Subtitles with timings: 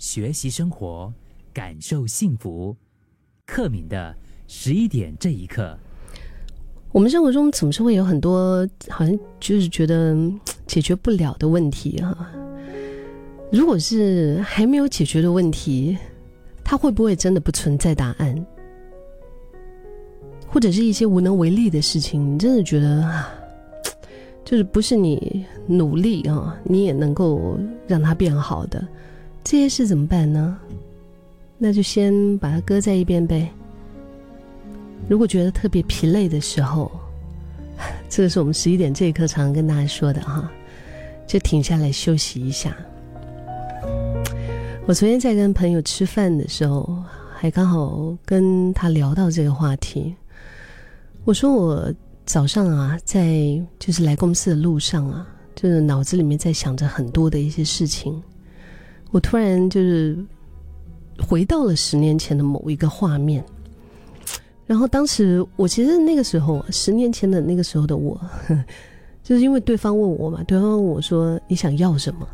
[0.00, 1.12] 学习生活，
[1.52, 2.74] 感受幸福。
[3.44, 4.16] 克敏的
[4.48, 5.78] 十一点这一刻，
[6.90, 10.16] 我们生活中总是会有很多好像就是觉得
[10.66, 12.16] 解决不了的问题哈。
[13.52, 15.98] 如果是还没有解决的问题，
[16.64, 18.46] 它会不会真的不存在答案？
[20.48, 23.28] 或者是一些无能为力的事情，你真的觉得啊，
[24.46, 28.82] 就是不是你努力啊，你也能够让它变好的
[29.42, 30.58] 这些事怎么办呢？
[31.58, 33.50] 那就先把它搁在一边呗。
[35.08, 36.90] 如果觉得特别疲累的时候，
[38.08, 40.50] 这个是我们十一点这一刻常常跟大家说的哈，
[41.26, 42.76] 就停下来休息一下。
[44.86, 47.02] 我昨天在跟朋友吃饭的时候，
[47.34, 50.14] 还刚好跟他聊到这个话题。
[51.24, 51.92] 我说我
[52.24, 58.22] 早上啊，在就是来公司的路上啊，就是脑子里面在想着很多的一些事情。
[59.10, 60.18] 我突然就是。
[61.28, 63.44] 回到了十年前的某一个画面，
[64.66, 68.18] 然后当时我其实那个时候，十年前的那个时候的我，
[69.22, 72.26] 就是因为对方问我嘛，对方问我说你想要什么？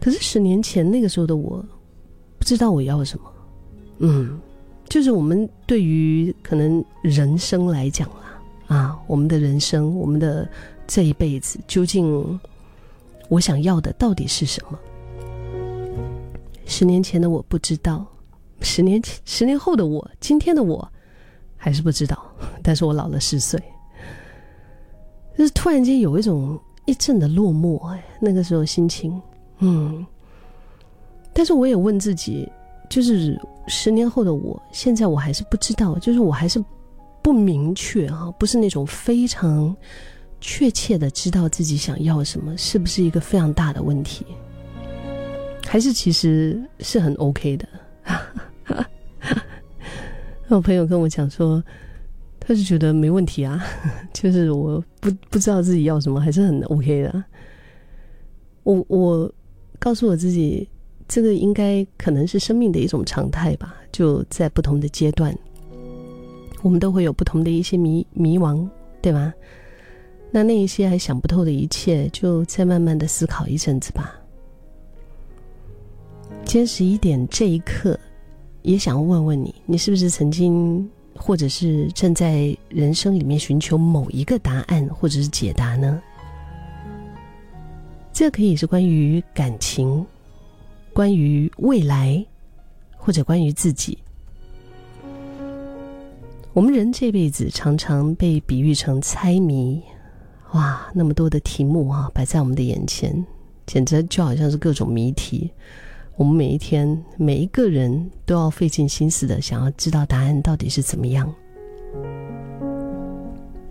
[0.00, 1.64] 可是十年前那个时候的我，
[2.40, 3.24] 不知道我要什么。
[3.98, 4.36] 嗯，
[4.88, 10.50] 就是我们对于可能人生来讲啊，啊，我们的人生，我们的
[10.88, 12.40] 这一辈子，究竟
[13.28, 14.76] 我想要的到底是什么？
[16.68, 18.06] 十年前的我不知道，
[18.60, 20.86] 十年前、十年后的我，今天的我
[21.56, 22.22] 还是不知道。
[22.62, 23.60] 但是我老了十岁，
[25.36, 27.82] 就是突然间有一种一阵的落寞。
[27.88, 29.20] 哎，那个时候心情，
[29.60, 30.06] 嗯。
[31.32, 32.46] 但是我也问自己，
[32.90, 36.62] 就是十年后的我，现在我还是不知道，就是我还是
[37.22, 39.74] 不明确哈，不是那种非常
[40.38, 44.26] 确切的知道自己想要什么，是不是一个非常大的问题？
[45.68, 47.68] 还是其实是很 OK 的。
[50.48, 51.62] 我朋友跟我讲说，
[52.40, 53.62] 他是觉得没问题啊，
[54.14, 57.22] 就是我不不知道自己要什么，还是很 OK 的。
[58.62, 59.30] 我我
[59.78, 60.66] 告诉我自己，
[61.06, 63.76] 这个应该可能是生命的一种常态吧。
[63.92, 65.36] 就在不同的阶段，
[66.62, 68.66] 我们都会有不同的一些迷迷茫，
[69.02, 69.34] 对吧？
[70.30, 74.14] 那那一些还想不透的一切，就再慢慢的思考一阵子吧。
[76.48, 78.00] 今天十一点这一刻，
[78.62, 86.00] 也想问问你：你是不是曾经，或者是正在人生里面寻求某一个答案，或者是解答呢？
[88.14, 90.06] 这可以是关于感情，
[90.94, 92.24] 关于未来，
[92.96, 93.98] 或者关于自己。
[96.54, 99.82] 我们人这辈子常常被比喻成猜谜，
[100.52, 103.22] 哇，那么多的题目啊，摆在我们的眼前，
[103.66, 105.50] 简直就好像是各种谜题。
[106.18, 111.32] 我们每一天，每一个人都要费尽心思的想要知道答案到底是怎么样，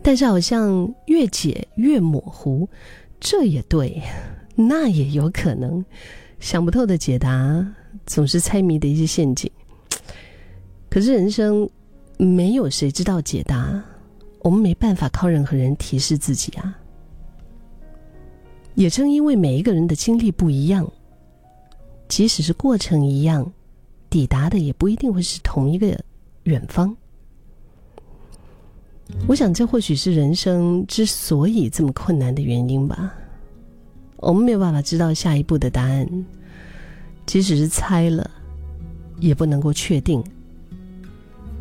[0.00, 2.68] 但是好像越解越模糊，
[3.18, 4.00] 这也对，
[4.54, 5.84] 那也有可能，
[6.38, 7.66] 想不透的解答
[8.06, 9.50] 总是猜谜的一些陷阱。
[10.88, 11.68] 可是人生
[12.16, 13.82] 没有谁知道解答，
[14.42, 16.78] 我们没办法靠任何人提示自己啊。
[18.76, 20.88] 也正因为每一个人的经历不一样。
[22.08, 23.50] 即使是过程一样，
[24.08, 25.98] 抵达的也不一定会是同一个
[26.44, 26.96] 远方。
[29.28, 33.14] 我想，这或许是人生之所以这么困难的原因吧。
[34.16, 36.08] 我们没有办法知道下一步的答案，
[37.26, 38.28] 即使是猜了，
[39.20, 40.22] 也不能够确定。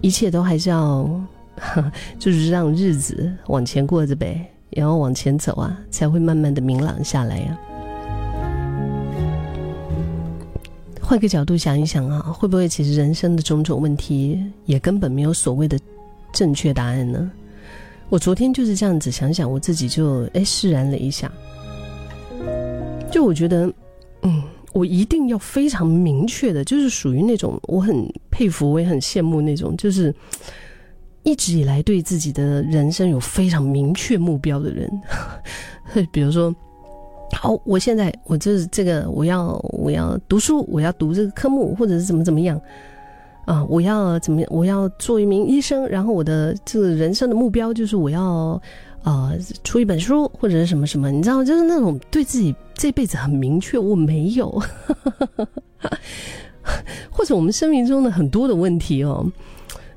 [0.02, 1.08] 一切都还是要，
[2.18, 7.60] 就是让日子往前过着呗，然后往前走啊，才会慢慢的明朗下来呀。
[11.08, 15.80] 换个角度想一想啊，会不会其实人生的种种问题也根本没有所谓的
[16.34, 17.32] 正确答案呢？
[18.10, 21.32] 我昨天就是这样子想想，我自己就哎释然了一下。
[23.12, 23.72] 就我觉得，
[24.24, 24.42] 嗯，
[24.74, 30.12] 我一定要非常明确的，就是属于那种我很佩服，我也很羡慕那种，就是
[31.22, 34.90] 一直以来对自己的人生有非常明确目标的人，
[36.12, 36.54] 比如说。
[37.46, 42.60] 哦，我现在我就是这个，我要我要读书，我要读这个科目，或者是怎么怎么样
[43.46, 43.64] 啊？
[43.66, 44.50] 我要怎么样？
[44.52, 48.60] 我要做一名医生，然后我的这个人生的目标就是我要
[49.04, 49.32] 啊
[49.64, 51.12] 出一本书，或者是什么什么？
[51.12, 54.50] 你知道，就是那种对自己这辈子很明确，我没有，
[57.12, 59.24] 或者我们生命中的很多的问题哦，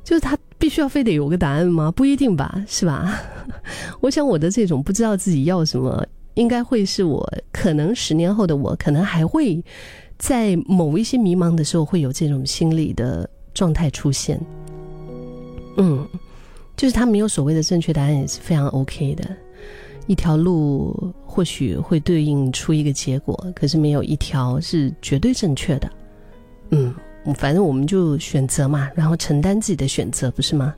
[0.05, 1.91] 就是他必须要非得有个答案吗？
[1.91, 3.19] 不一定吧，是吧？
[4.01, 6.07] 我想我的这种不知道自己要什么。
[6.39, 9.63] 应该会是我，可能十年后的我，可能还会
[10.17, 14.41] 在某一些迷茫的时候，会有这种心理的状态出现。
[15.77, 16.07] 嗯，
[16.77, 19.25] 就是他没有所谓的正确答案，也是非常 OK 的。
[20.07, 25.91] 一条路或许会对应出一个结果，可是没有一条是绝对正确的。
[26.71, 26.95] 嗯，
[27.37, 30.75] 反正我们就选择嘛，然后承担自己的选择，不是吗？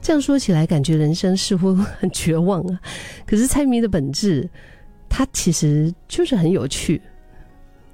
[0.00, 2.80] 这样说起来，感觉人生似乎很绝望啊。
[3.26, 4.48] 可是猜谜的本质，
[5.10, 7.02] 它其实就是很有趣，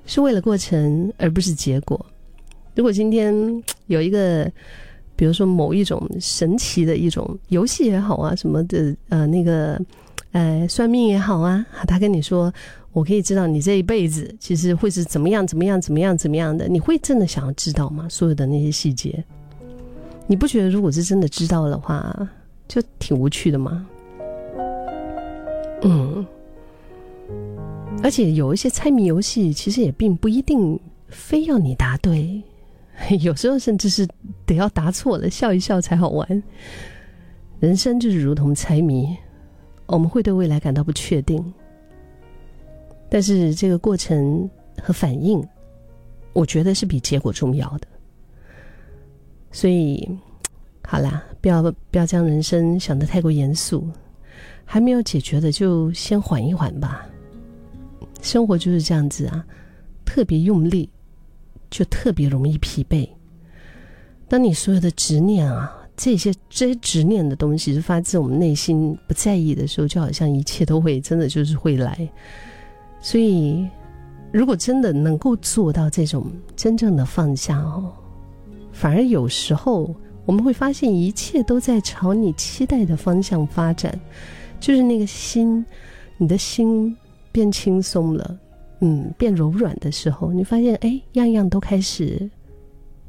[0.04, 1.98] 是为了过程而不是结果。
[2.74, 3.34] 如果今天
[3.86, 4.48] 有一个，
[5.16, 9.80] 比如说某一种神奇的一种游戏也好啊，什么的，呃，那个，
[10.32, 12.52] 呃，算命也好啊，他跟你说，
[12.92, 18.06] 我可以知道你这一辈子其实会是怎么样，怎么样，怎么样，怎么样的，你会真的想要知道吗？
[18.10, 19.24] 所有的那些细节？
[20.26, 22.28] 你不觉得如果是真的知道的话，
[22.68, 23.86] 就挺无趣的吗？
[25.82, 26.26] 嗯，
[28.02, 30.78] 而且有一些猜谜游戏，其实也并不一定
[31.08, 32.42] 非要你答对，
[33.20, 34.06] 有时候甚至是
[34.44, 36.42] 得要答错了，笑一笑才好玩。
[37.58, 39.16] 人生就是如同猜谜，
[39.86, 41.42] 我们会对未来感到不确定，
[43.08, 44.48] 但是这个过程
[44.80, 45.42] 和反应，
[46.34, 47.86] 我觉得是比结果重要的。
[49.50, 50.06] 所以，
[50.86, 53.88] 好啦，不要不要将人生想得太过严肃，
[54.66, 57.08] 还没有解决的就先缓一缓吧。
[58.26, 59.46] 生活就是这样子啊，
[60.04, 60.90] 特别用力，
[61.70, 63.08] 就特别容易疲惫。
[64.28, 71.96] 当你所有的执念啊，这些这些执念的东西是发自我们内心不在意的时候，就好像一切都会真的就是会来。
[73.00, 73.64] 所以，
[74.32, 76.26] 如果真的能够做到这种
[76.56, 77.92] 真正的放下哦。
[78.72, 79.94] 反而有时候
[80.24, 83.98] 我们会发现，一切都在朝你期待的方向发展，
[84.58, 85.64] 就是那个心，
[86.18, 86.94] 你的心
[87.36, 88.38] 变轻松了，
[88.80, 92.30] 嗯，变柔软的时候，你发现，哎，样样都开始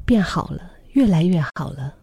[0.03, 1.95] 变好了，越来越好了。